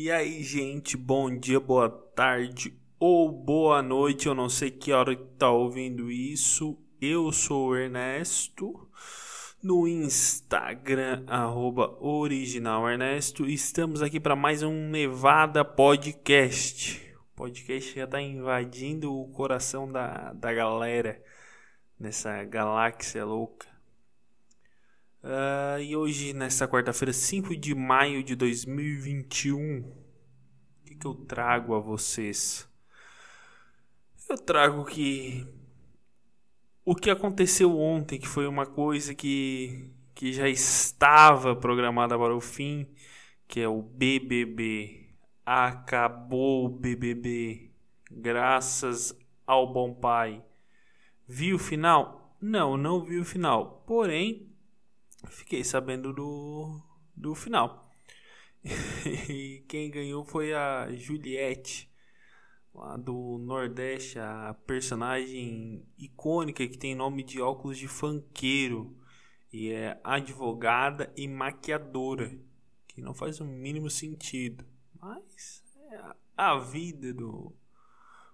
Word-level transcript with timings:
E 0.00 0.12
aí, 0.12 0.44
gente, 0.44 0.96
bom 0.96 1.28
dia, 1.28 1.58
boa 1.58 1.90
tarde 1.90 2.72
ou 3.00 3.32
boa 3.32 3.82
noite. 3.82 4.28
Eu 4.28 4.34
não 4.36 4.48
sei 4.48 4.70
que 4.70 4.92
hora 4.92 5.16
que 5.16 5.24
tá 5.36 5.50
ouvindo 5.50 6.08
isso. 6.08 6.78
Eu 7.00 7.32
sou 7.32 7.70
o 7.70 7.76
Ernesto. 7.76 8.88
No 9.60 9.88
Instagram, 9.88 11.24
arroba 11.26 11.98
original 12.00 12.88
Ernesto. 12.88 13.44
Estamos 13.44 14.00
aqui 14.00 14.20
para 14.20 14.36
mais 14.36 14.62
um 14.62 14.88
Nevada 14.88 15.64
Podcast. 15.64 17.04
O 17.32 17.34
podcast 17.34 17.92
já 17.96 18.06
tá 18.06 18.22
invadindo 18.22 19.12
o 19.12 19.28
coração 19.32 19.90
da, 19.90 20.32
da 20.32 20.52
galera 20.52 21.20
nessa 21.98 22.44
galáxia 22.44 23.24
louca. 23.24 23.66
Uh, 25.22 25.80
e 25.80 25.96
hoje, 25.96 26.32
nesta 26.32 26.68
quarta-feira, 26.68 27.12
5 27.12 27.56
de 27.56 27.74
maio 27.74 28.22
de 28.22 28.36
2021, 28.36 29.80
o 29.80 30.84
que, 30.84 30.94
que 30.94 31.06
eu 31.06 31.14
trago 31.14 31.74
a 31.74 31.80
vocês? 31.80 32.68
Eu 34.28 34.36
trago 34.36 34.84
que 34.84 35.46
o 36.84 36.94
que 36.94 37.10
aconteceu 37.10 37.78
ontem, 37.78 38.18
que 38.18 38.28
foi 38.28 38.46
uma 38.46 38.64
coisa 38.64 39.14
que, 39.14 39.90
que 40.14 40.32
já 40.32 40.48
estava 40.48 41.54
programada 41.56 42.16
para 42.16 42.34
o 42.34 42.40
fim, 42.40 42.86
que 43.46 43.60
é 43.60 43.68
o 43.68 43.82
BBB. 43.82 45.06
Acabou 45.44 46.66
o 46.66 46.68
BBB, 46.68 47.70
graças 48.10 49.18
ao 49.46 49.70
bom 49.72 49.92
pai. 49.92 50.42
Vi 51.26 51.52
o 51.52 51.58
final? 51.58 52.36
Não, 52.40 52.76
não 52.76 53.04
vi 53.04 53.18
o 53.18 53.24
final. 53.24 53.82
Porém, 53.86 54.48
fiquei 55.26 55.64
sabendo 55.64 56.12
do, 56.12 56.80
do 57.16 57.34
final. 57.34 57.92
e 59.28 59.64
quem 59.68 59.90
ganhou 59.90 60.24
foi 60.24 60.52
a 60.54 60.90
Juliette, 60.92 61.90
lá 62.74 62.96
do 62.96 63.38
Nordeste, 63.38 64.18
a 64.18 64.54
personagem 64.66 65.84
icônica 65.98 66.66
que 66.66 66.78
tem 66.78 66.94
nome 66.94 67.22
de 67.22 67.40
óculos 67.40 67.78
de 67.78 67.88
fanqueiro 67.88 68.96
e 69.52 69.70
é 69.70 69.98
advogada 70.04 71.12
e 71.16 71.26
maquiadora, 71.26 72.38
que 72.86 73.00
não 73.00 73.14
faz 73.14 73.40
o 73.40 73.44
mínimo 73.44 73.88
sentido, 73.88 74.64
mas 75.00 75.62
é 75.90 76.00
a 76.36 76.58
vida 76.58 77.12
do 77.14 77.54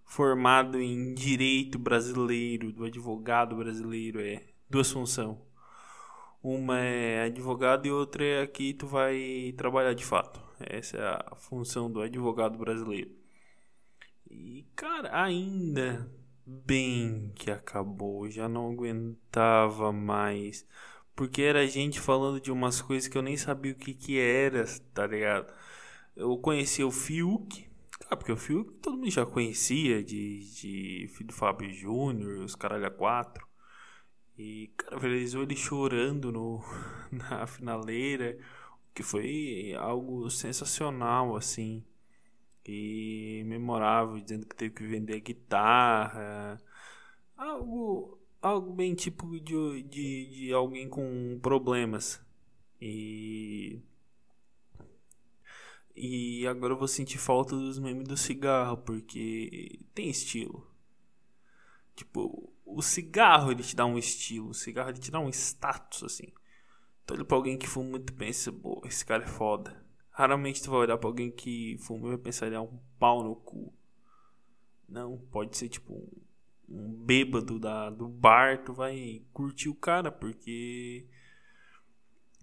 formado 0.05 0.81
em 0.81 1.15
direito 1.15 1.79
brasileiro, 1.79 2.73
do 2.73 2.85
advogado 2.85 3.57
brasileiro 3.57 4.21
é 4.21 4.45
duas 4.69 4.91
funções 4.91 5.39
uma 6.45 6.79
é 6.79 7.25
advogado 7.25 7.87
e 7.87 7.91
outra 7.91 8.23
é 8.23 8.43
aqui 8.43 8.75
tu 8.75 8.87
vai 8.87 9.55
trabalhar 9.57 9.95
de 9.95 10.05
fato. 10.05 10.41
Essa 10.61 10.99
é 10.99 11.03
a 11.33 11.37
função 11.37 11.91
do 11.91 12.03
advogado 12.03 12.59
brasileiro. 12.59 13.11
E 14.31 14.67
cara, 14.77 15.11
ainda 15.23 16.11
bem 16.47 17.33
que 17.35 17.51
acabou, 17.51 18.31
já 18.31 18.47
não 18.49 18.71
aguentava 18.73 19.91
mais. 19.91 20.67
Porque 21.17 21.43
era 21.43 21.67
gente 21.67 21.99
falando 22.01 22.41
de 22.41 22.53
umas 22.53 22.83
coisas 22.83 23.09
que 23.09 23.17
eu 23.17 23.23
nem 23.23 23.37
sabia 23.37 23.73
o 23.73 23.77
que 23.77 23.95
que 23.95 24.19
era, 24.19 24.65
tá 24.93 25.07
ligado? 25.07 25.53
Eu 26.17 26.37
conheci 26.39 26.85
o 26.85 26.91
Fiuk, 26.91 27.67
ah, 28.11 28.17
porque 28.17 28.33
o 28.33 28.37
Fiuk 28.37 28.73
todo 28.83 28.97
mundo 28.97 29.11
já 29.11 29.25
conhecia 29.25 30.03
de, 30.05 30.41
de 30.55 31.09
filho 31.09 31.29
do 31.29 31.35
Fábio 31.35 31.73
Júnior, 31.73 32.41
os 32.45 32.55
caralho 32.55 32.87
a 32.87 32.91
quatro. 32.91 33.47
E, 34.37 34.69
cara, 34.77 34.99
visualizou 34.99 35.43
ele 35.43 35.57
chorando 35.57 36.33
no, 36.33 36.61
na 37.11 37.47
finaleira, 37.47 38.39
que 38.95 39.03
foi 39.03 39.75
algo 39.79 40.29
sensacional, 40.31 41.37
assim. 41.37 41.85
E 42.67 43.43
memorável, 43.47 44.21
dizendo 44.21 44.47
que 44.47 44.57
teve 44.57 44.75
que 44.75 44.87
vender 44.87 45.21
guitarra. 45.21 46.61
Algo, 47.37 48.19
algo 48.41 48.73
bem 48.73 48.95
tipo 48.95 49.39
de, 49.41 49.83
de, 49.85 50.27
de 50.27 50.53
alguém 50.53 50.89
com 50.89 51.39
problemas. 51.43 52.21
E. 52.81 53.81
E 55.97 56.47
agora 56.49 56.73
eu 56.73 56.79
vou 56.79 56.89
sentir 56.89 57.19
falta 57.19 57.55
dos 57.57 57.79
memes 57.79 58.09
do 58.09 58.17
cigarro, 58.17 58.79
porque 58.79 59.79
tem 59.95 60.11
estilo. 60.11 60.67
Tipo, 61.95 62.54
o 62.75 62.83
cigarro 62.83 63.51
ele 63.51 63.63
te 63.63 63.77
dá 63.77 63.87
um 63.87 63.97
estilo, 63.97 64.51
o 64.51 64.55
cigarro 64.55 64.91
ele 64.91 64.99
te 64.99 65.11
dá 65.11 65.21
um 65.21 65.29
status 65.29 66.03
assim. 66.03 66.33
Tu 67.07 67.15
olha 67.15 67.25
pra 67.25 67.37
alguém 67.37 67.59
que 67.59 67.67
fuma 67.67 67.91
muito 67.91 68.13
e 68.13 68.17
pensa, 68.17 68.53
pô, 68.53 68.83
esse 68.85 69.05
cara 69.05 69.25
é 69.25 69.27
foda. 69.27 69.85
Raramente 70.11 70.63
tu 70.63 70.71
vai 70.71 70.81
olhar 70.81 70.99
pra 70.99 71.09
alguém 71.09 71.31
que 71.31 71.77
fuma 71.79 72.07
e 72.07 72.11
vai 72.11 72.19
pensar, 72.19 72.47
ele 72.47 72.57
é 72.57 72.61
um 72.61 72.79
pau 72.99 73.23
no 73.23 73.37
cu. 73.37 73.73
Não, 74.89 75.19
pode 75.31 75.57
ser 75.57 75.69
tipo 75.69 75.93
um, 75.93 76.09
um 76.69 76.93
bêbado 76.93 77.59
da, 77.59 77.91
do 77.91 78.09
bar, 78.09 78.65
tu 78.65 78.73
vai 78.73 79.23
curtir 79.33 79.69
o 79.69 79.75
cara, 79.75 80.11
porque 80.11 81.07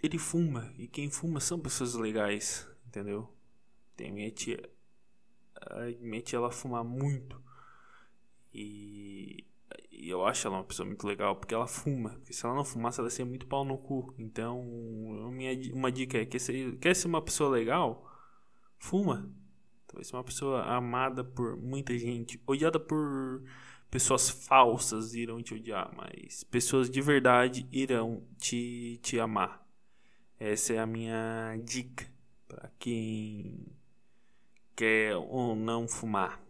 ele 0.01 0.17
fuma. 0.17 0.73
E 0.77 0.87
quem 0.87 1.09
fuma 1.09 1.39
são 1.39 1.59
pessoas 1.59 1.95
legais, 1.95 2.67
entendeu? 2.87 3.33
Tem 3.95 4.11
minha 4.11 4.31
tia. 4.31 4.69
Minha 5.99 6.21
tia 6.21 6.37
ela 6.37 6.51
fuma 6.51 6.83
muito. 6.83 7.41
E 8.53 9.45
e 10.01 10.09
eu 10.09 10.25
acho 10.25 10.47
ela 10.47 10.57
uma 10.57 10.63
pessoa 10.63 10.87
muito 10.87 11.05
legal, 11.05 11.35
porque 11.35 11.53
ela 11.53 11.67
fuma. 11.67 12.09
Porque 12.15 12.33
se 12.33 12.43
ela 12.43 12.55
não 12.55 12.65
fumasse, 12.65 12.99
ela 12.99 13.05
ia 13.07 13.11
ser 13.11 13.23
muito 13.23 13.45
pau 13.45 13.63
no 13.63 13.77
cu. 13.77 14.11
Então, 14.17 14.63
minha, 15.31 15.53
uma 15.75 15.91
dica 15.91 16.17
é: 16.17 16.25
quer 16.25 16.39
ser, 16.39 16.75
quer 16.79 16.95
ser 16.95 17.07
uma 17.07 17.21
pessoa 17.21 17.51
legal? 17.51 18.09
Fuma. 18.79 19.31
Vai 19.93 20.03
ser 20.03 20.15
uma 20.15 20.23
pessoa 20.23 20.63
amada 20.63 21.23
por 21.23 21.55
muita 21.55 21.95
gente, 21.97 22.41
odiada 22.47 22.79
por 22.79 23.43
pessoas 23.91 24.29
falsas 24.29 25.13
irão 25.13 25.43
te 25.43 25.53
odiar, 25.53 25.93
mas 25.95 26.45
pessoas 26.45 26.89
de 26.89 27.01
verdade 27.01 27.67
irão 27.71 28.23
te, 28.39 28.99
te 29.03 29.19
amar. 29.19 29.63
Essa 30.39 30.73
é 30.73 30.79
a 30.79 30.85
minha 30.87 31.59
dica 31.63 32.09
para 32.47 32.71
quem 32.79 33.67
quer 34.75 35.15
ou 35.15 35.55
não 35.55 35.87
fumar. 35.87 36.41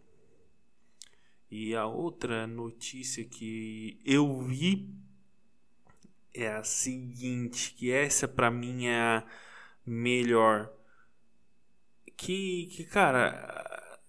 E 1.54 1.76
a 1.76 1.84
outra 1.84 2.46
notícia 2.46 3.22
que 3.26 4.00
eu 4.06 4.40
vi 4.40 4.88
é 6.32 6.48
a 6.48 6.64
seguinte, 6.64 7.74
que 7.74 7.92
essa 7.92 8.26
para 8.26 8.50
mim 8.50 8.86
é 8.86 8.98
a 8.98 9.26
melhor. 9.84 10.72
Que, 12.16 12.68
que 12.68 12.84
cara, 12.84 14.00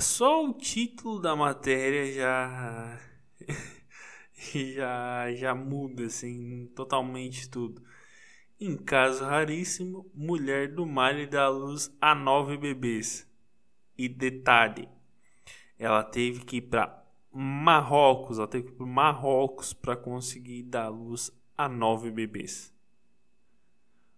só 0.00 0.42
o 0.48 0.54
título 0.54 1.20
da 1.20 1.36
matéria 1.36 2.10
já 2.14 2.98
já 4.74 5.34
já 5.34 5.54
muda 5.54 6.06
assim 6.06 6.66
totalmente 6.74 7.50
tudo. 7.50 7.82
Em 8.58 8.74
caso 8.74 9.22
raríssimo, 9.22 10.10
mulher 10.14 10.74
do 10.74 10.86
mar 10.86 11.26
dá 11.26 11.46
luz 11.50 11.94
a 12.00 12.14
nove 12.14 12.56
bebês. 12.56 13.28
E 13.98 14.08
detalhe, 14.08 14.88
ela 15.78 16.02
teve 16.02 16.44
que 16.44 16.56
ir 16.56 16.62
para 16.62 17.04
Marrocos, 17.32 18.38
ela 18.38 18.48
teve 18.48 18.68
que 18.68 18.72
ir 18.72 18.76
para 18.76 18.86
Marrocos 18.86 19.72
para 19.72 19.96
conseguir 19.96 20.62
dar 20.62 20.88
luz 20.88 21.30
a 21.56 21.68
nove 21.68 22.10
bebês. 22.10 22.74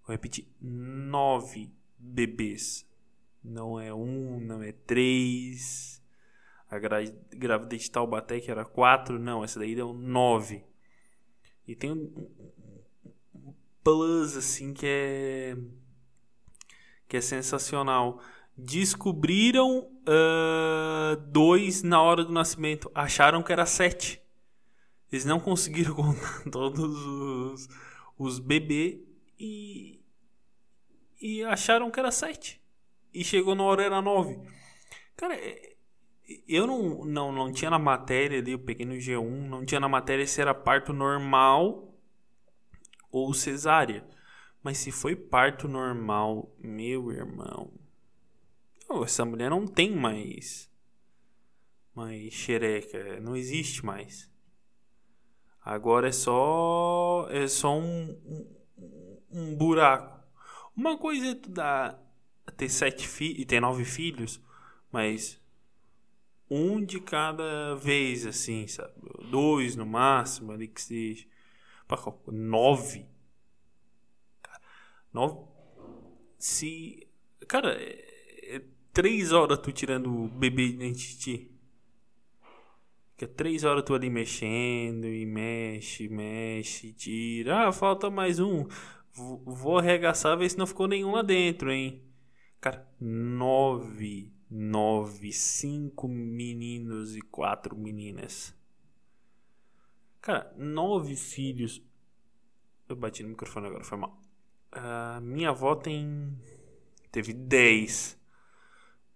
Vou 0.04 0.12
repetir, 0.12 0.46
nove 0.60 1.70
bebês. 1.98 2.86
Não 3.42 3.80
é 3.80 3.92
um, 3.92 4.40
não 4.40 4.62
é 4.62 4.72
três. 4.72 6.02
A 6.70 6.78
gravidez 6.78 7.82
de 7.82 7.90
Taubaté 7.90 8.40
que 8.40 8.50
era 8.50 8.64
quatro, 8.64 9.18
não, 9.18 9.42
essa 9.42 9.58
daí 9.58 9.74
deu 9.74 9.92
nove. 9.92 10.64
E 11.66 11.74
tem 11.74 11.92
um, 11.92 12.28
um 13.34 13.54
plus 13.82 14.36
assim 14.36 14.72
que 14.72 14.86
é 14.86 15.56
que 17.06 17.16
é 17.16 17.20
sensacional 17.20 18.20
descobriram 18.58 19.88
uh, 20.02 21.16
dois 21.28 21.84
na 21.84 22.02
hora 22.02 22.24
do 22.24 22.32
nascimento. 22.32 22.90
Acharam 22.92 23.40
que 23.40 23.52
era 23.52 23.64
sete. 23.64 24.20
Eles 25.12 25.24
não 25.24 25.38
conseguiram 25.38 25.94
contar 25.94 26.50
todos 26.50 27.06
os, 27.06 27.68
os 28.18 28.38
bebês 28.40 28.98
e, 29.38 30.00
e 31.20 31.44
acharam 31.44 31.88
que 31.90 32.00
era 32.00 32.10
sete. 32.10 32.60
E 33.14 33.22
chegou 33.22 33.54
na 33.54 33.62
hora 33.62 33.84
era 33.84 34.02
nove. 34.02 34.40
Cara, 35.16 35.34
é, 35.36 35.76
eu 36.46 36.66
não, 36.66 37.04
não, 37.04 37.32
não 37.32 37.52
tinha 37.52 37.70
na 37.70 37.78
matéria 37.78 38.38
ali, 38.38 38.52
eu 38.52 38.58
peguei 38.58 38.84
no 38.84 38.94
G1, 38.94 39.48
não 39.48 39.64
tinha 39.64 39.80
na 39.80 39.88
matéria 39.88 40.26
se 40.26 40.40
era 40.40 40.52
parto 40.52 40.92
normal 40.92 41.94
ou 43.10 43.32
cesárea. 43.32 44.04
Mas 44.62 44.78
se 44.78 44.90
foi 44.90 45.14
parto 45.14 45.68
normal, 45.68 46.52
meu 46.58 47.10
irmão, 47.12 47.72
Oh, 48.88 49.04
essa 49.04 49.24
mulher 49.24 49.50
não 49.50 49.66
tem 49.66 49.94
mais. 49.94 50.70
Mais 51.94 52.32
xereca. 52.32 53.20
Não 53.20 53.36
existe 53.36 53.84
mais. 53.84 54.30
Agora 55.60 56.08
é 56.08 56.12
só. 56.12 57.26
É 57.30 57.46
só 57.46 57.78
um, 57.78 58.10
um, 58.78 59.22
um 59.30 59.56
buraco. 59.56 60.18
Uma 60.74 60.96
coisa 60.96 61.26
é 61.28 61.34
tu 61.34 61.50
dar 61.50 62.02
ter 62.56 62.68
sete 62.68 63.06
filhos 63.06 63.40
e 63.40 63.44
ter 63.44 63.60
nove 63.60 63.84
filhos, 63.84 64.40
mas 64.90 65.40
um 66.50 66.82
de 66.84 67.00
cada 67.00 67.74
vez, 67.76 68.26
assim, 68.26 68.66
sabe? 68.66 68.94
Dois 69.30 69.76
no 69.76 69.84
máximo, 69.84 70.52
ali 70.52 70.66
que 70.68 70.80
seja. 70.80 71.26
Nove. 72.26 73.06
Nove. 75.12 75.46
Se. 76.38 77.06
Cara, 77.46 77.72
é, 77.72 78.07
três 78.98 79.30
horas 79.30 79.60
tu 79.60 79.70
tirando 79.70 80.12
o 80.12 80.26
bebê 80.26 80.72
de 80.72 81.16
ti. 81.16 81.50
Fica 83.12 83.28
três 83.28 83.62
horas 83.62 83.84
tu 83.84 83.94
ali 83.94 84.10
mexendo 84.10 85.06
e 85.06 85.24
mexe, 85.24 86.08
mexe, 86.08 86.92
tira. 86.92 87.68
Ah, 87.68 87.72
falta 87.72 88.10
mais 88.10 88.40
um. 88.40 88.66
Vou 89.12 89.78
arregaçar, 89.78 90.36
ver 90.36 90.50
se 90.50 90.58
não 90.58 90.66
ficou 90.66 90.88
nenhum 90.88 91.12
lá 91.12 91.22
dentro, 91.22 91.70
hein? 91.70 92.02
Cara, 92.60 92.88
nove 93.00 94.32
nove, 94.50 95.32
cinco 95.32 96.08
meninos 96.08 97.14
e 97.14 97.20
quatro 97.20 97.76
meninas. 97.76 98.52
Cara, 100.20 100.52
nove 100.56 101.14
filhos. 101.14 101.80
Eu 102.88 102.96
bati 102.96 103.22
no 103.22 103.28
microfone 103.28 103.68
agora, 103.68 103.84
foi 103.84 103.98
mal. 103.98 104.20
Uh, 104.74 105.20
minha 105.20 105.50
avó 105.50 105.76
tem. 105.76 106.36
Teve 107.12 107.32
dez. 107.32 108.17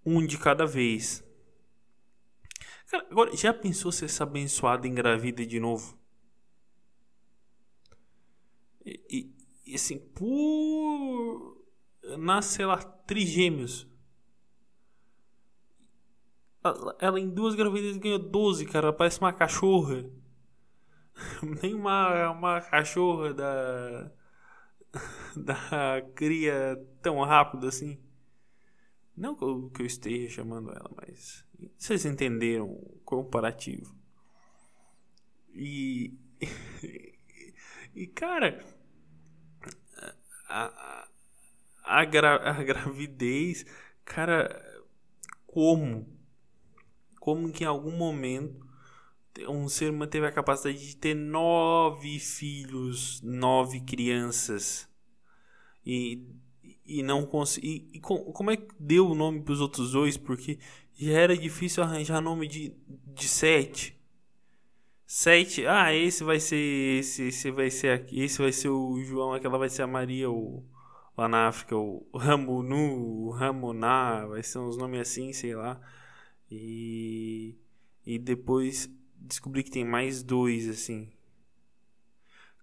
Um 0.05 0.27
de 0.27 0.39
cada 0.39 0.67
vez. 0.67 1.25
Cara, 2.91 3.07
agora, 3.11 3.37
já 3.37 3.55
pensou 3.55 3.91
ser 3.91 4.05
essa 4.05 4.25
abençoada 4.25 4.87
engravida 4.87 5.47
de 5.47 5.59
novo? 5.59 5.99
E, 8.85 9.01
e, 9.09 9.73
e 9.73 9.75
assim, 9.75 9.99
por. 9.99 11.63
Nasce, 12.19 12.57
sei 12.57 12.67
lá, 12.67 12.77
trigêmeos. 12.77 13.89
Ela 16.99 17.19
em 17.19 17.29
duas 17.29 17.55
gravidezes 17.55 17.97
ganhou 17.97 18.19
12, 18.19 18.67
cara. 18.67 18.93
parece 18.93 19.21
uma 19.21 19.33
cachorra. 19.33 20.05
Nem 21.63 21.75
uma, 21.75 22.31
uma 22.31 22.61
cachorra 22.61 23.33
da. 23.33 24.13
da 25.35 26.03
cria 26.15 26.77
tão 27.01 27.21
rápido 27.23 27.67
assim. 27.67 27.99
Não 29.17 29.35
que 29.35 29.83
eu 29.83 29.87
esteja 29.87 30.37
chamando 30.37 30.71
ela, 30.71 30.91
mas. 30.97 31.45
Vocês 31.77 32.05
entenderam 32.05 32.71
o 32.71 33.01
comparativo. 33.05 33.95
E. 35.55 36.15
e 37.95 38.07
cara. 38.07 38.65
A, 40.49 41.09
a, 41.85 42.05
gra, 42.05 42.51
a 42.51 42.63
gravidez. 42.63 43.65
Cara. 44.05 44.71
Como? 45.47 46.07
como 47.23 47.53
que 47.53 47.63
em 47.63 47.69
algum 47.69 47.93
momento 47.93 48.67
um 49.49 49.69
ser 49.69 49.91
humano 49.91 50.11
teve 50.11 50.27
a 50.27 50.33
capacidade 50.33 50.85
de 50.85 50.97
ter 50.97 51.15
nove 51.15 52.19
filhos, 52.19 53.23
nove 53.23 53.81
crianças 53.81 54.89
e, 55.87 56.27
e 56.85 57.03
não 57.03 57.25
consegui. 57.25 57.89
E, 57.93 58.01
como 58.01 58.51
é 58.51 58.57
que 58.57 58.69
deu 58.79 59.09
o 59.09 59.15
nome 59.15 59.41
para 59.43 59.53
os 59.53 59.61
outros 59.61 59.93
dois? 59.93 60.17
Porque 60.17 60.59
já 60.95 61.13
era 61.13 61.37
difícil 61.37 61.83
arranjar 61.83 62.21
nome 62.21 62.47
de, 62.47 62.75
de 63.07 63.29
sete. 63.29 63.99
Sete, 65.07 65.67
ah, 65.67 65.95
esse 65.95 66.25
vai 66.25 66.41
ser 66.41 66.57
esse, 66.57 67.25
esse 67.25 67.51
vai 67.51 67.71
ser 67.71 67.91
aqui, 67.93 68.23
esse 68.23 68.39
vai 68.41 68.51
ser 68.51 68.71
o 68.71 68.99
João, 69.05 69.35
aquela 69.35 69.59
vai 69.59 69.69
ser 69.69 69.83
a 69.83 69.87
Maria, 69.87 70.31
o, 70.31 70.65
lá 71.17 71.29
na 71.29 71.49
África, 71.49 71.77
o 71.77 72.07
Ramunu, 72.15 73.27
o 73.27 73.31
Ramoná, 73.31 74.27
vai 74.27 74.43
ser 74.43 74.59
uns 74.59 74.77
nomes 74.77 75.01
assim, 75.01 75.33
sei 75.33 75.55
lá. 75.55 75.81
E, 76.51 77.55
e 78.07 78.19
depois 78.19 78.91
descobri 79.17 79.63
que 79.63 79.71
tem 79.71 79.85
mais 79.85 80.23
dois, 80.23 80.69
assim. 80.69 81.11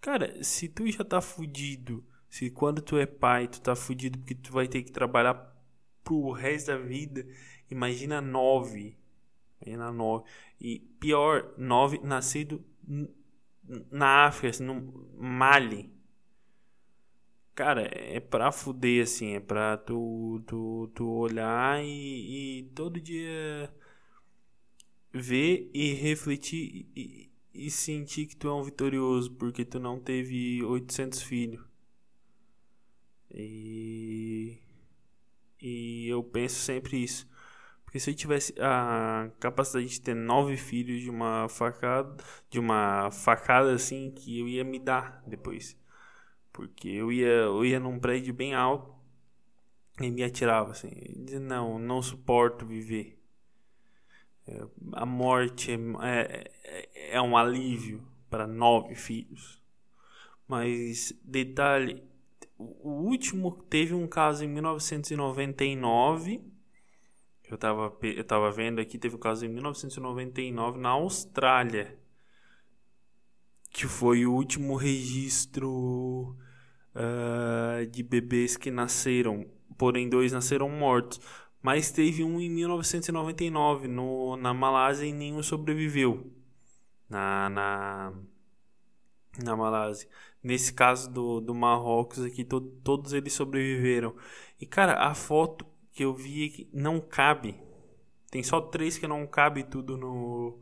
Cara, 0.01 0.43
se 0.43 0.67
tu 0.69 0.89
já 0.89 1.03
tá 1.03 1.21
fudido, 1.21 2.03
se 2.29 2.49
quando 2.49 2.81
tu 2.81 2.97
é 2.97 3.05
pai 3.05 3.47
tu 3.47 3.61
tá 3.61 3.75
fudido 3.75 4.19
porque 4.19 4.35
tu 4.35 4.51
vai 4.51 4.67
ter 4.67 4.83
que 4.83 4.91
trabalhar 4.91 5.49
pro 6.03 6.31
resto 6.31 6.67
da 6.67 6.77
vida, 6.77 7.25
imagina 7.69 8.21
nove. 8.21 8.97
Imagina 9.61 9.91
nove. 9.91 10.25
E 10.59 10.79
pior, 10.99 11.53
nove 11.57 11.99
nascido 12.03 12.63
na 13.91 14.25
África, 14.25 14.49
assim, 14.49 14.63
no 14.63 15.09
Mali. 15.17 15.91
Cara, 17.55 17.89
é 17.93 18.19
pra 18.19 18.51
fuder, 18.51 19.03
assim, 19.03 19.35
é 19.35 19.39
pra 19.39 19.77
tu, 19.77 20.41
tu, 20.47 20.89
tu 20.95 21.09
olhar 21.09 21.83
e, 21.83 22.59
e 22.59 22.63
todo 22.73 23.01
dia 23.01 23.69
ver 25.11 25.69
e 25.73 25.93
refletir 25.93 26.87
e, 26.95 27.29
e 27.53 27.69
sentir 27.69 28.27
que 28.27 28.35
tu 28.35 28.47
é 28.47 28.53
um 28.53 28.63
vitorioso 28.63 29.31
porque 29.33 29.65
tu 29.65 29.79
não 29.79 29.99
teve 29.99 30.63
800 30.63 31.21
filhos. 31.21 31.68
E, 33.31 34.57
e 35.61 36.07
eu 36.07 36.23
penso 36.23 36.55
sempre 36.55 37.03
isso. 37.03 37.27
Porque 37.83 37.99
se 37.99 38.11
eu 38.11 38.15
tivesse 38.15 38.53
a 38.59 39.31
capacidade 39.39 39.87
de 39.87 40.01
ter 40.01 40.13
nove 40.15 40.57
filhos 40.57 41.01
de 41.01 41.09
uma 41.09 41.47
facada, 41.49 42.23
de 42.49 42.59
uma 42.59 43.09
facada 43.11 43.73
assim, 43.73 44.11
que 44.11 44.39
eu 44.39 44.47
ia 44.47 44.63
me 44.63 44.79
dar 44.79 45.23
depois. 45.25 45.77
Porque 46.53 46.89
eu 46.89 47.11
ia, 47.11 47.27
eu 47.27 47.65
ia 47.65 47.79
num 47.79 47.99
prédio 47.99 48.33
bem 48.33 48.53
alto 48.53 48.93
e 49.99 50.11
me 50.11 50.23
atirava 50.23 50.71
assim. 50.71 50.89
Dizia, 51.17 51.39
não, 51.39 51.79
não 51.79 52.01
suporto 52.01 52.65
viver 52.65 53.19
a 54.93 55.05
morte 55.05 55.71
é, 55.71 56.51
é, 56.63 57.15
é 57.15 57.21
um 57.21 57.37
alívio 57.37 58.03
para 58.29 58.47
nove 58.47 58.95
filhos. 58.95 59.61
Mas 60.47 61.13
detalhe, 61.23 62.03
o 62.59 62.89
último 63.05 63.51
teve 63.69 63.93
um 63.93 64.05
caso 64.05 64.43
em 64.43 64.47
1999. 64.47 66.41
Eu 67.49 67.55
estava 67.55 67.97
eu 68.03 68.23
tava 68.23 68.51
vendo 68.51 68.79
aqui, 68.79 68.97
teve 68.97 69.15
um 69.15 69.19
caso 69.19 69.45
em 69.45 69.49
1999 69.49 70.77
na 70.77 70.89
Austrália. 70.89 71.97
Que 73.71 73.87
foi 73.87 74.25
o 74.25 74.33
último 74.33 74.75
registro 74.75 76.35
uh, 76.95 77.85
de 77.89 78.03
bebês 78.03 78.57
que 78.57 78.69
nasceram, 78.69 79.47
porém 79.77 80.09
dois 80.09 80.33
nasceram 80.33 80.69
mortos. 80.69 81.21
Mas 81.61 81.91
teve 81.91 82.23
um 82.23 82.41
em 82.41 82.49
1999 82.49 83.87
no, 83.87 84.35
na 84.37 84.53
Malásia 84.53 85.05
e 85.05 85.13
nenhum 85.13 85.41
sobreviveu. 85.43 86.31
Na, 87.09 87.49
na, 87.49 88.13
na 89.37 89.55
Malásia. 89.55 90.09
Nesse 90.41 90.73
caso 90.73 91.11
do, 91.11 91.41
do 91.41 91.53
Marrocos 91.53 92.23
aqui, 92.23 92.43
to, 92.43 92.61
todos 92.61 93.13
eles 93.13 93.33
sobreviveram. 93.33 94.15
E 94.59 94.65
cara, 94.65 95.05
a 95.05 95.13
foto 95.13 95.65
que 95.91 96.03
eu 96.03 96.13
vi 96.13 96.45
aqui 96.45 96.69
não 96.73 96.99
cabe. 96.99 97.59
Tem 98.31 98.43
só 98.43 98.61
três 98.61 98.97
que 98.97 99.07
não 99.07 99.25
cabe 99.27 99.63
tudo 99.63 99.97
no, 99.97 100.59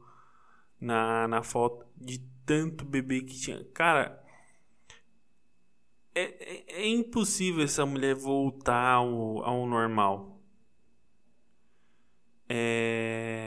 na, 0.79 1.27
na 1.27 1.43
foto. 1.43 1.85
De 1.95 2.19
tanto 2.45 2.85
bebê 2.85 3.21
que 3.21 3.39
tinha. 3.39 3.63
Cara, 3.73 4.23
é, 6.15 6.21
é, 6.23 6.81
é 6.83 6.87
impossível 6.87 7.63
essa 7.63 7.85
mulher 7.85 8.15
voltar 8.15 8.93
ao, 8.93 9.43
ao 9.43 9.67
normal 9.67 10.37
é, 12.49 13.46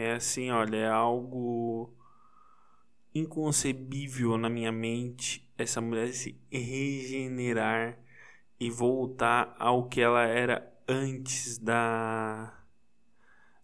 é 0.00 0.12
assim, 0.12 0.50
olha, 0.50 0.76
é 0.76 0.88
algo 0.88 1.94
inconcebível 3.14 4.36
na 4.38 4.48
minha 4.48 4.72
mente 4.72 5.48
essa 5.58 5.80
mulher 5.80 6.12
se 6.12 6.40
regenerar 6.50 7.98
e 8.58 8.70
voltar 8.70 9.54
ao 9.58 9.88
que 9.88 10.00
ela 10.00 10.22
era 10.24 10.72
antes 10.88 11.58
da 11.58 12.56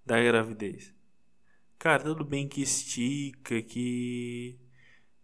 da 0.05 0.23
gravidez. 0.23 0.95
Cara, 1.79 2.05
tudo 2.05 2.25
bem 2.25 2.49
que 2.49 2.63
estica, 2.63 3.63
que 3.63 4.59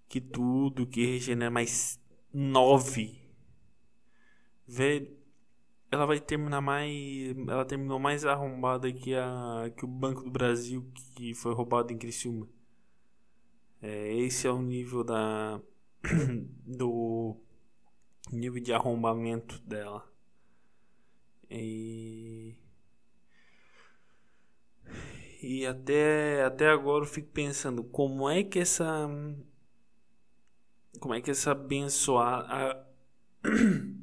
que 0.08 0.20
tudo, 0.20 0.86
que 0.86 1.06
regenera, 1.06 1.50
mas 1.50 2.00
nove. 2.32 3.22
Velho, 4.66 5.21
ela 5.92 6.06
vai 6.06 6.18
terminar 6.18 6.62
mais. 6.62 7.36
Ela 7.46 7.64
terminou 7.66 7.98
mais 7.98 8.24
arrombada 8.24 8.90
que, 8.90 9.14
a, 9.14 9.70
que 9.76 9.84
o 9.84 9.88
Banco 9.88 10.24
do 10.24 10.30
Brasil 10.30 10.90
que 11.14 11.34
foi 11.34 11.52
roubado 11.54 11.92
em 11.92 11.98
Criciúma. 11.98 12.48
É, 13.82 14.14
esse 14.16 14.46
é 14.46 14.50
o 14.50 14.62
nível 14.62 15.04
da. 15.04 15.60
do 16.66 17.36
nível 18.32 18.62
de 18.62 18.72
arrombamento 18.72 19.60
dela. 19.60 20.10
E. 21.50 22.56
E 25.42 25.66
até, 25.66 26.44
até 26.44 26.68
agora 26.70 27.04
eu 27.04 27.08
fico 27.08 27.28
pensando 27.32 27.84
como 27.84 28.30
é 28.30 28.42
que 28.42 28.58
essa. 28.60 29.08
Como 31.00 31.12
é 31.12 31.20
que 31.20 31.30
essa 31.30 31.50
abençoada 31.52 32.86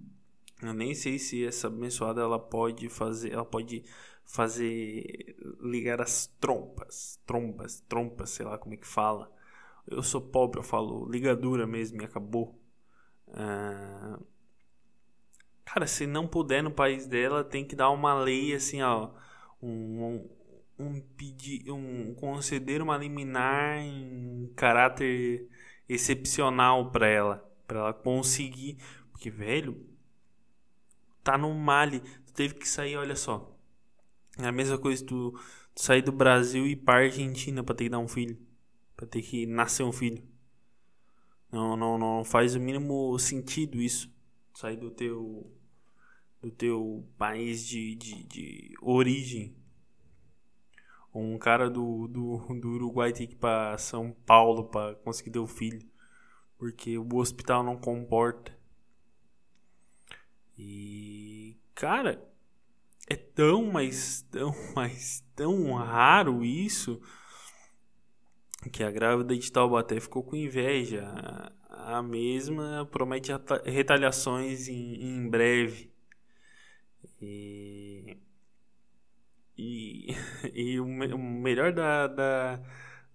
Eu 0.62 0.74
nem 0.74 0.94
sei 0.94 1.18
se 1.18 1.46
essa 1.46 1.68
abençoada 1.68 2.22
ela 2.22 2.40
pode 2.40 2.90
fazer, 2.90 3.32
ela 3.34 3.46
pode 3.46 3.84
fazer 4.26 5.36
ligar 5.62 6.02
as 6.02 6.28
trompas, 6.40 7.20
trombas, 7.26 7.82
trompas, 7.88 8.30
sei 8.32 8.46
lá 8.46 8.58
como 8.58 8.76
é 8.76 8.78
que 8.78 8.88
fala. 8.88 9.32
Eu 9.88 10.04
sou 10.04 10.22
pobre, 10.22 10.60
eu 10.60 10.64
falo 10.64 11.10
ligadura 11.10 11.66
mesmo 11.66 12.02
e 12.02 12.06
acabou. 12.06 12.60
Ah, 13.34 14.20
cara, 15.66 15.88
se 15.88 16.06
não 16.06 16.28
puder 16.28 16.62
no 16.64 16.72
país 16.72 17.08
dela, 17.08 17.44
tem 17.44 17.66
que 17.66 17.76
dar 17.76 17.90
uma 17.90 18.14
lei 18.14 18.54
assim, 18.54 18.82
ó, 18.82 19.12
um, 19.62 20.30
um 20.78 21.02
pedir, 21.18 21.72
um 21.72 22.14
conceder 22.16 22.82
uma 22.82 22.98
liminar 22.98 23.80
em 23.80 24.52
caráter 24.56 25.48
excepcional 25.88 26.92
para 26.92 27.08
ela, 27.08 27.52
para 27.68 27.80
ela 27.80 27.94
conseguir, 27.94 28.78
porque 29.12 29.30
velho, 29.32 29.89
tá 31.32 31.38
no 31.38 31.54
Mali, 31.54 32.00
tu 32.00 32.34
teve 32.34 32.56
que 32.56 32.68
sair, 32.68 32.98
olha 32.98 33.16
só. 33.16 33.56
É 34.38 34.48
a 34.48 34.52
mesma 34.52 34.78
coisa 34.78 35.06
tu, 35.06 35.32
tu 35.76 35.82
sair 35.82 36.02
do 36.02 36.12
Brasil 36.12 36.66
e 36.66 36.72
ir 36.72 36.78
para 36.78 37.06
Argentina 37.06 37.64
para 37.64 37.76
ter 37.76 37.84
que 37.86 37.90
dar 37.90 38.00
um 38.00 38.08
filho, 38.08 38.38
para 38.96 39.06
ter 39.06 39.22
que 39.22 39.46
nascer 39.46 39.84
um 39.84 39.92
filho. 39.92 40.24
Não, 41.52 41.76
não, 41.76 41.98
não 41.98 42.24
faz 42.24 42.56
o 42.56 42.60
mínimo 42.60 43.18
sentido 43.20 43.80
isso. 43.82 44.12
Sair 44.54 44.78
do 44.78 44.90
teu 44.90 45.52
do 46.42 46.50
teu 46.50 47.06
país 47.18 47.68
de, 47.68 47.96
de, 47.96 48.24
de 48.24 48.74
origem. 48.82 49.56
Um 51.14 51.38
cara 51.38 51.70
do, 51.70 52.08
do, 52.08 52.38
do 52.60 52.70
Uruguai 52.70 53.12
tem 53.12 53.28
que 53.28 53.34
ir 53.34 53.38
para 53.38 53.78
São 53.78 54.12
Paulo 54.26 54.66
para 54.66 54.96
conseguir 54.96 55.32
ter 55.32 55.40
o 55.40 55.48
filho. 55.48 55.86
Porque 56.58 56.98
o 56.98 57.16
hospital 57.16 57.64
não 57.64 57.78
comporta. 57.78 58.58
E, 60.58 61.58
cara, 61.80 62.22
é 63.10 63.16
tão, 63.16 63.72
mas 63.72 64.22
tão, 64.30 64.54
mas 64.76 65.24
tão 65.34 65.74
raro 65.76 66.44
isso 66.44 67.02
que 68.72 68.84
a 68.84 68.92
grávida 68.92 69.36
de 69.36 69.50
Taubaté 69.50 70.00
ficou 70.02 70.22
com 70.22 70.36
inveja. 70.36 71.08
A 71.70 72.04
mesma 72.04 72.86
promete 72.92 73.32
retaliações 73.66 74.68
em, 74.68 75.02
em 75.02 75.30
breve. 75.30 75.90
E, 77.22 78.18
e, 79.58 80.08
e 80.54 80.80
o, 80.82 80.86
o 80.86 81.18
melhor 81.18 81.72
da, 81.72 82.08
da, 82.08 82.62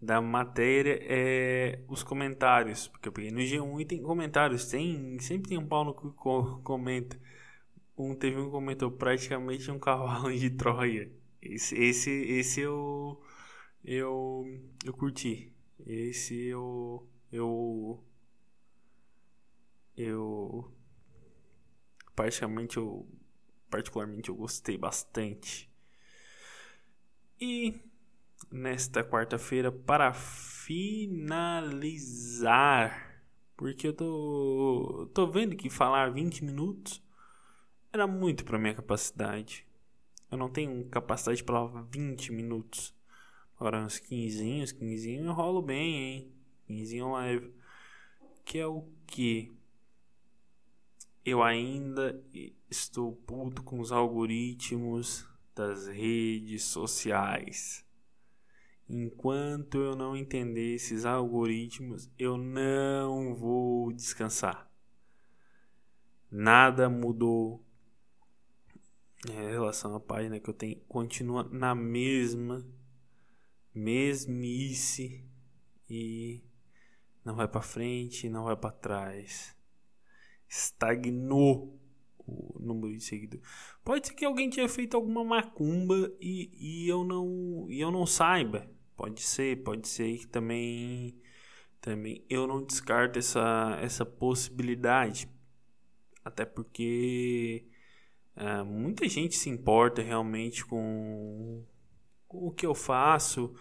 da 0.00 0.23
matéria 0.23 0.99
é 1.02 1.85
os 1.87 2.02
comentários. 2.02 2.88
Porque 2.88 3.09
eu 3.09 3.12
peguei 3.12 3.30
no 3.30 3.40
G1 3.40 3.83
e 3.83 3.85
tem 3.85 4.02
comentários. 4.02 4.64
Tem, 4.66 5.18
sempre 5.21 5.50
tem 5.50 5.59
um 5.59 5.66
pau 5.66 5.85
no 5.85 5.94
que 5.94 6.09
comenta. 6.62 7.21
Um 7.96 8.14
teve 8.14 8.38
um 8.38 8.50
comentou 8.50 8.90
praticamente 8.90 9.70
um 9.70 9.78
cavalo 9.78 10.32
de 10.36 10.50
Troia. 10.50 11.10
Esse, 11.40 11.76
esse, 11.76 12.10
esse 12.10 12.60
eu, 12.60 13.20
eu, 13.84 14.44
eu 14.84 14.92
curti. 14.92 15.52
Esse 15.86 16.46
eu, 16.46 17.06
eu, 17.30 18.02
eu, 19.96 20.72
praticamente 22.16 22.76
eu 22.78 23.06
particularmente 23.70 24.28
eu 24.28 24.34
gostei 24.36 24.78
bastante. 24.78 25.70
E 27.40 27.74
nesta 28.50 29.02
quarta-feira, 29.04 29.70
para 29.72 30.12
finalizar, 30.14 30.84
porque 33.56 33.88
eu 33.88 33.92
tô, 33.92 35.10
tô 35.12 35.26
vendo 35.26 35.56
que 35.56 35.68
falar 35.68 36.10
20 36.10 36.44
minutos 36.44 37.03
era 37.94 38.08
muito 38.08 38.44
para 38.44 38.58
minha 38.58 38.74
capacidade. 38.74 39.64
Eu 40.28 40.36
não 40.36 40.48
tenho 40.50 40.84
capacidade 40.86 41.44
para 41.44 41.64
20 41.64 42.32
minutos. 42.32 42.92
Agora 43.56 43.80
uns 43.80 44.00
15, 44.00 44.62
uns 44.62 44.72
15 44.72 45.12
eu 45.12 45.32
rolo 45.32 45.62
bem, 45.62 45.94
hein? 45.94 46.32
15 46.66 47.00
live. 47.00 47.54
Que 48.44 48.58
é 48.58 48.66
o 48.66 48.84
que? 49.06 49.52
Eu 51.24 51.40
ainda 51.40 52.20
estou 52.68 53.12
puto 53.12 53.62
com 53.62 53.78
os 53.78 53.92
algoritmos 53.92 55.24
das 55.54 55.86
redes 55.86 56.64
sociais. 56.64 57.86
Enquanto 58.88 59.78
eu 59.78 59.94
não 59.94 60.16
entender 60.16 60.74
esses 60.74 61.04
algoritmos, 61.04 62.10
eu 62.18 62.36
não 62.36 63.36
vou 63.36 63.92
descansar. 63.92 64.68
Nada 66.28 66.90
mudou 66.90 67.63
é, 69.31 69.33
em 69.33 69.50
relação 69.50 69.95
à 69.95 70.00
página 70.00 70.38
que 70.38 70.49
eu 70.49 70.54
tenho. 70.54 70.76
Continua 70.88 71.45
na 71.50 71.75
mesma, 71.75 72.66
mesmice 73.75 75.25
e 75.88 76.43
não 77.25 77.35
vai 77.35 77.49
para 77.49 77.62
frente, 77.62 78.28
não 78.28 78.45
vai 78.45 78.57
para 78.57 78.71
trás. 78.71 79.57
Estagnou 80.49 81.78
o 82.26 82.59
número 82.59 82.97
de 82.97 83.02
seguidores. 83.02 83.47
Pode 83.85 84.07
ser 84.07 84.14
que 84.14 84.25
alguém 84.25 84.50
tenha 84.50 84.69
feito 84.69 84.97
alguma 84.97 85.25
macumba 85.25 86.12
e, 86.21 86.50
e 86.85 86.88
eu 86.88 87.04
não 87.04 87.66
e 87.69 87.81
eu 87.81 87.90
não 87.90 88.07
saiba. 88.07 88.69
Pode 88.97 89.21
ser, 89.23 89.62
pode 89.62 89.88
ser 89.88 90.19
que 90.19 90.26
também 90.26 91.19
também 91.81 92.25
eu 92.28 92.47
não 92.47 92.64
descarto 92.64 93.19
essa 93.19 93.78
essa 93.81 94.07
possibilidade. 94.07 95.28
Até 96.25 96.45
porque 96.45 97.66
é, 98.37 98.62
muita 98.62 99.09
gente 99.09 99.37
se 99.37 99.49
importa 99.49 100.03
realmente 100.03 100.64
com, 100.64 101.64
o 102.29 102.50
que 102.50 102.67
eu 102.67 102.75
faço 102.75 103.55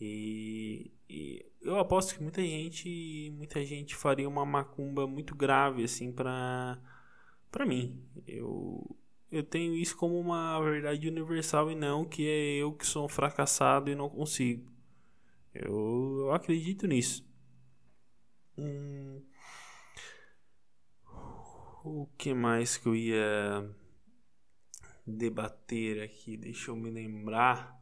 e, 0.00 0.90
e, 1.08 1.46
eu 1.62 1.78
aposto 1.78 2.14
que 2.14 2.22
muita 2.22 2.42
gente 2.42 3.32
muita 3.36 3.64
gente 3.64 3.94
faria 3.94 4.28
uma 4.28 4.44
macumba 4.44 5.06
muito 5.06 5.34
grave 5.34 5.84
assim 5.84 6.12
para 6.12 6.78
para 7.50 7.64
mim. 7.64 8.02
Eu, 8.26 8.84
eu 9.30 9.42
tenho 9.42 9.74
isso 9.74 9.96
como 9.96 10.18
uma 10.18 10.60
verdade 10.60 11.08
universal 11.08 11.70
e 11.70 11.74
não 11.74 12.04
que 12.04 12.28
é 12.28 12.56
eu 12.56 12.72
que 12.72 12.86
sou 12.86 13.06
um 13.06 13.08
fracassado 13.08 13.90
e 13.90 13.94
não 13.94 14.08
consigo. 14.10 14.70
Eu, 15.54 16.18
eu 16.20 16.32
acredito 16.32 16.86
nisso. 16.86 17.24
Hum, 18.58 19.22
o 21.84 22.06
que 22.18 22.34
mais 22.34 22.76
que 22.76 22.86
eu 22.88 22.94
ia 22.94 23.70
debater 25.06 26.02
aqui? 26.02 26.36
Deixa 26.36 26.70
eu 26.70 26.76
me 26.76 26.90
lembrar. 26.90 27.76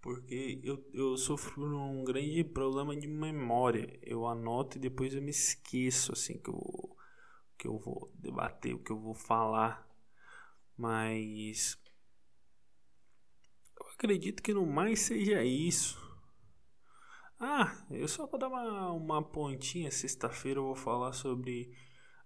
Porque 0.00 0.60
eu, 0.62 0.82
eu 0.94 1.16
sofro 1.16 1.62
um 1.76 2.04
grande 2.04 2.42
problema 2.44 2.96
de 2.96 3.06
memória. 3.06 3.98
Eu 4.02 4.26
anoto 4.26 4.78
e 4.78 4.80
depois 4.80 5.14
eu 5.14 5.22
me 5.22 5.30
esqueço, 5.30 6.12
assim, 6.12 6.38
que 6.38 6.50
eu 6.50 6.96
que 7.60 7.68
eu 7.68 7.76
vou 7.78 8.10
debater, 8.14 8.74
o 8.74 8.78
que 8.78 8.90
eu 8.90 8.98
vou 8.98 9.12
falar, 9.14 9.86
mas 10.74 11.78
eu 13.78 13.86
acredito 13.88 14.42
que 14.42 14.54
no 14.54 14.64
mais 14.66 15.00
seja 15.00 15.44
isso. 15.44 16.00
Ah, 17.38 17.84
eu 17.90 18.08
só 18.08 18.26
vou 18.26 18.38
dar 18.38 18.48
uma, 18.48 18.92
uma 18.92 19.22
pontinha. 19.22 19.90
Sexta-feira 19.90 20.58
eu 20.58 20.64
vou 20.64 20.74
falar 20.74 21.12
sobre 21.12 21.76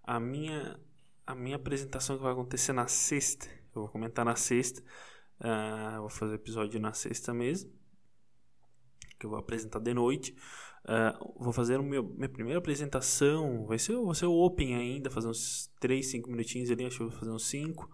a 0.04 0.20
minha 0.20 0.78
a 1.26 1.34
minha 1.34 1.56
apresentação 1.56 2.16
que 2.16 2.22
vai 2.22 2.32
acontecer 2.32 2.72
na 2.72 2.86
sexta. 2.86 3.48
Eu 3.74 3.82
vou 3.82 3.90
comentar 3.90 4.24
na 4.24 4.36
sexta. 4.36 4.82
Uh, 5.40 6.00
vou 6.00 6.08
fazer 6.08 6.34
episódio 6.34 6.80
na 6.80 6.92
sexta 6.92 7.34
mesmo. 7.34 7.72
Que 9.18 9.26
eu 9.26 9.30
vou 9.30 9.38
apresentar 9.38 9.80
de 9.80 9.92
noite. 9.94 10.34
Uh, 10.84 11.42
vou 11.42 11.52
fazer 11.52 11.80
o 11.80 11.82
meu, 11.82 12.02
minha 12.02 12.28
primeira 12.28 12.58
apresentação. 12.58 13.66
Vai 13.66 13.78
ser, 13.78 13.96
vai 13.96 14.14
ser 14.14 14.26
o 14.26 14.32
Open 14.32 14.76
ainda, 14.76 15.10
fazer 15.10 15.28
uns 15.28 15.72
3, 15.80 16.06
5 16.06 16.30
minutinhos 16.30 16.70
ali. 16.70 16.84
Acho 16.84 16.98
que 16.98 17.02
vou 17.04 17.12
fazer 17.12 17.30
uns 17.30 17.46
5. 17.46 17.90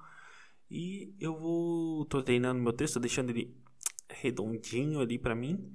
E 0.71 1.15
eu 1.19 1.37
vou. 1.37 2.05
tô 2.07 2.23
treinando 2.23 2.63
meu 2.63 2.73
texto, 2.73 3.01
deixando 3.01 3.31
ele 3.31 3.57
redondinho 4.09 5.01
ali 5.01 5.19
para 5.19 5.35
mim. 5.35 5.73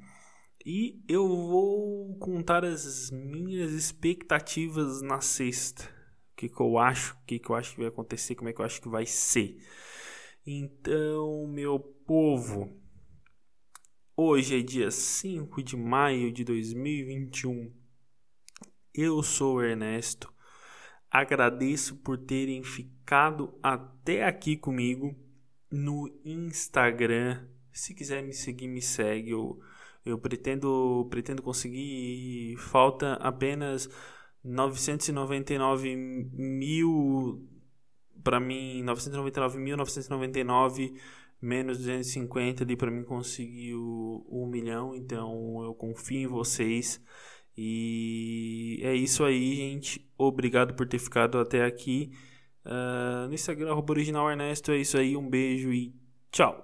E 0.66 1.00
eu 1.08 1.28
vou 1.28 2.16
contar 2.18 2.66
as 2.66 3.12
minhas 3.12 3.72
expectativas 3.72 5.02
na 5.02 5.22
sexta. 5.22 5.95
O 6.36 6.38
que, 6.38 6.50
que 6.50 6.62
eu 6.62 6.77
acho, 6.77 7.13
o 7.13 7.25
que, 7.25 7.39
que 7.39 7.50
eu 7.50 7.56
acho 7.56 7.72
que 7.72 7.80
vai 7.80 7.88
acontecer, 7.88 8.36
como 8.36 8.50
é 8.50 8.54
que 8.54 8.60
eu 8.60 8.65
acho 8.65 8.82
que 8.82 8.89
vai 8.89 9.06
ser. 9.06 9.58
Então, 10.46 11.48
meu 11.48 11.80
povo, 11.80 12.86
Hoje 14.18 14.58
é 14.58 14.62
dia 14.62 14.89
5 14.92 15.62
de 15.62 15.75
maio 15.75 16.32
de 16.32 16.46
2021. 16.46 17.70
Eu 18.94 19.22
sou 19.22 19.58
o 19.58 19.62
Ernesto. 19.62 20.34
Agradeço 21.12 21.98
por 21.98 22.18
terem 22.18 22.63
ficado 22.63 23.54
até 23.62 24.24
aqui 24.24 24.56
comigo 24.56 25.13
no 25.70 26.10
Instagram. 26.24 27.46
Se 27.74 27.94
quiser 27.94 28.24
me 28.24 28.32
seguir, 28.32 28.70
me 28.70 28.82
segue. 28.82 29.32
Eu, 29.32 29.60
eu 30.06 30.18
pretendo, 30.18 31.06
pretendo 31.10 31.44
conseguir. 31.44 32.56
Falta 32.56 33.15
apenas 33.15 33.89
999 34.46 35.96
mil 35.96 37.44
para 38.24 38.40
mim 38.40 38.84
999.999 38.86 40.94
menos 41.42 41.80
250 41.80 42.64
ali 42.64 42.75
para 42.75 42.92
mim 42.92 43.04
conseguir 43.04 43.74
o, 43.74 44.24
o 44.28 44.46
1 44.46 44.48
milhão 44.48 44.96
então 44.96 45.64
eu 45.64 45.74
confio 45.74 46.22
em 46.22 46.28
vocês. 46.28 47.02
E 47.58 48.80
é 48.84 48.94
isso 48.94 49.24
aí 49.24 49.56
gente. 49.56 50.06
Obrigado 50.18 50.75
por 50.75 50.88
ter 50.88 51.00
ficado 51.00 51.40
até 51.40 51.64
aqui. 51.64 52.12
Uh, 52.66 53.28
no 53.28 53.34
Instagram 53.34 53.75
original 53.75 54.30
Ernesto 54.30 54.72
é 54.72 54.78
isso 54.78 54.98
aí. 54.98 55.18
Um 55.18 55.28
beijo 55.28 55.74
e 55.74 55.96
tchau 56.32 56.64